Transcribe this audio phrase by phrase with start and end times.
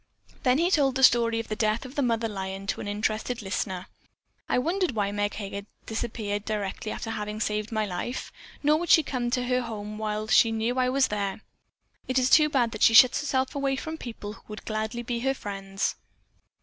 [0.41, 3.43] Then he told the story of the death of the mother lion to an interested
[3.43, 3.85] listener.
[4.49, 8.31] "I wondered why Meg Heger disappeared directly after having saved my life.
[8.63, 11.41] Nor would she come to her home while she know that I was there.
[12.07, 15.19] It is too bad that she shuts herself away from people who would gladly be
[15.19, 15.93] her friends."